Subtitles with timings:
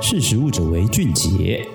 [0.00, 1.66] 识食物者为俊杰。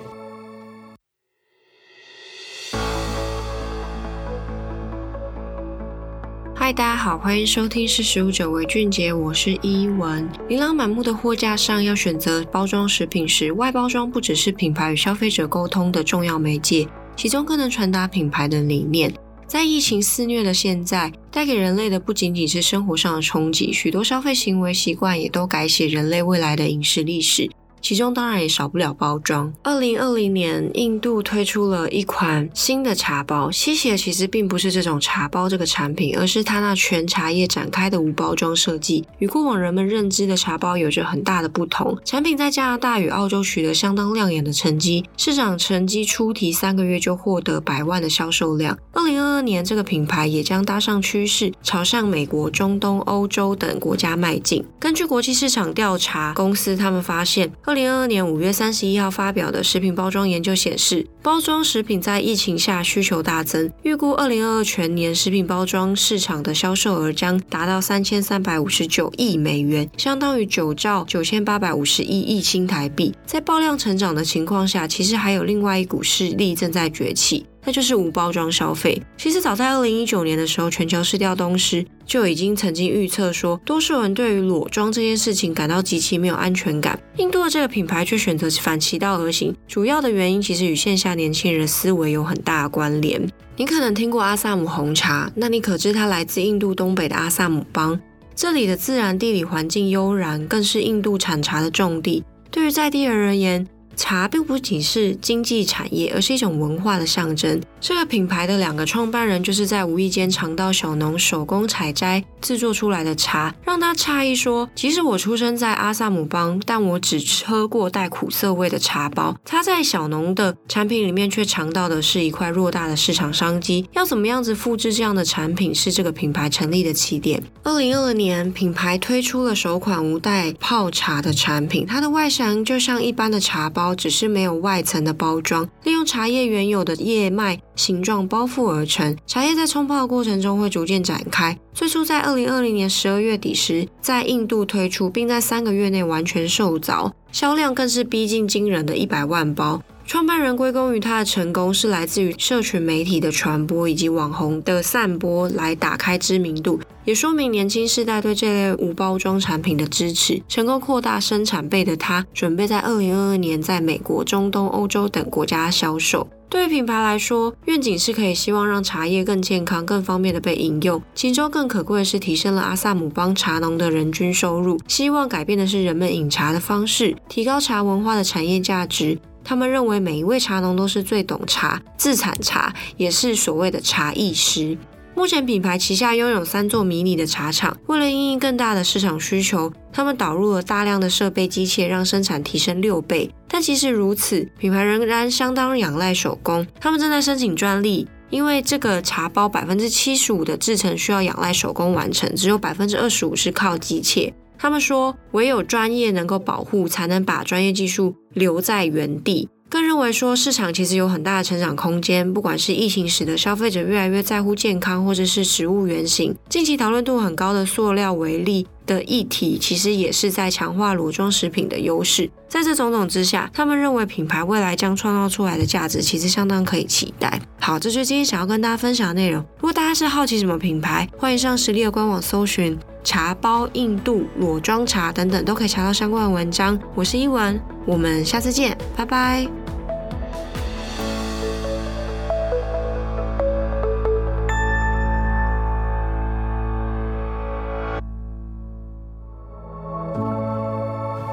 [6.54, 10.26] 嗨，大家好，欢迎收听《识食物者为俊杰》，我是依文。
[10.48, 19.12] 琳琅满目的货架上，要选择包装食品时，外包装不只是品牌与消费者沟通的重要媒介，其中更能传达品牌的理念。
[19.46, 27.50] 在疫情肆虐的现在，带给人类的不仅仅是生活上的冲击，许多消费行为习惯也都改写人类未来的饮食历史。
[27.84, 29.52] 其中当然也少不了包装。
[29.62, 41.94] 二零二零年，印度推出了一款新的茶包，吸血其实并不是这种茶包这个产品，而是它那全茶叶展开的无包装设计，与过往人们认知的茶包有着很大的不同。
[42.06, 48.78] 产品在加拿大与澳洲取得相当亮眼的成绩，市场成绩出题三个月就获得百万的销售量。
[48.92, 54.64] 二零二二年，这个品牌也将搭上趋势，朝向美国、中东、欧洲等国家迈进。
[54.80, 73.12] 根据国际市场调查公司，他们发现零二二年五月三十一号发表的食品包装研究显示，包装食品在疫情下需求大增，预估二零二二全年食品包装市场的销售额将达到三千三百五十九亿美元，相当于九兆九千八百五十一亿新台币。
[73.26, 77.44] 在爆量成长的情况下，其实还有另外一股势力正在崛起。
[77.64, 79.00] 那就是无包装消费。
[79.16, 86.98] 其实早在二零一九年的时候，全球市调东施就已经曾经预测说，多数人对于裸装这件事情感到极其没有安全感。
[87.16, 93.20] 印度的这个品牌却选择反其道而行，主要的原因其实与线下年轻人思维有很大的关联。
[93.56, 97.98] 你可能听过阿萨姆红茶，那你可知它来自印度东北的阿萨姆邦？
[98.34, 102.24] 这里的自然地理环境悠然，更是印度产茶的重地。
[102.50, 103.64] 对于在地人而言，
[103.96, 107.60] 茶并不仅是经济产业，而是一种文化的象征。
[107.86, 119.36] 这个品牌的两个创办人就是在无意间尝到小农手工采摘制作出来的茶，让他诧异说：“即使我出生在阿萨姆邦，但我只喝过带苦涩味的茶包。
[119.44, 123.86] 他在小农的产品里面却尝到的是一块偌大的市场商机。
[123.92, 127.42] 要怎么样子复制这样的产品，是这个品牌成立的起点。
[127.64, 133.94] 二零二二年，品牌推出了首款无袋泡茶的产品，它的外形就像一般的茶包。
[133.94, 139.16] 只是没有外层的包装，利用茶叶原有的叶脉形状包覆而成。
[139.26, 141.58] 茶叶在冲泡的过程中会逐渐展开。
[141.72, 149.82] 最初在二零二零年十二月底时，在印度推出，并在三个月内完全售罄，销量更是逼近惊人的一百万包。
[150.06, 160.42] 创办人归功于他的成功，是来自于社群媒体的传播以及网红的散播来打开知名度，也说明年轻世代对这类无包装产品的支持。
[160.46, 166.28] 成功扩大生产备的他，准备在二零二二年在美国、中东、欧洲等国家销售。
[166.54, 174.78] 对品牌来说，愿景是可以希望让茶叶更健康、更方便的被饮用，其中更可贵的是提升了阿萨姆邦茶农的人均收入。
[174.86, 179.18] 希望改变的是人们饮茶的方式，提高茶文化的产业价值。
[179.42, 184.78] 他们认为每一位茶农都是最懂茶、自产茶，也是所谓的茶艺师。
[185.16, 193.30] 目前品牌旗下拥有三座迷你的茶厂，为了应应更大的市场需求，他们导入了大量的设备机械，让生产提升六倍。
[193.54, 196.66] 但即使如此，品牌仍然相当仰赖手工。
[196.80, 204.32] 他们正在申请专利，因为这个茶包百分之七十五的制成需要仰赖手工完成，只有百分之二十五是靠机械。
[204.58, 209.48] 他们说，唯有专业能够保护，才能把专业技术留在原地。
[209.74, 212.32] 更认为说，市场其实有很大的成长空间。
[212.32, 222.30] 不管是疫情使得消费者越来越在乎健康，或者是食物原型，近期讨论度很高的塑料为例的议题，其实也是在强化裸装食品的优势。
[222.46, 227.40] 在这种种之下，他们认为品牌未来将创造出来的价值，其实相当可以期待。
[227.58, 229.42] 好，这就是今天想要跟大家分享的内容。
[229.56, 232.78] 如果大家是好奇什么品牌，欢迎上实力的官网搜寻。
[233.02, 236.78] 茶包、印度裸装茶等等，都可以查到相关的文章。
[236.94, 239.63] 我是依文，我们下次见，拜拜。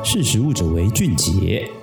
[0.03, 1.80] 识时务者为俊杰。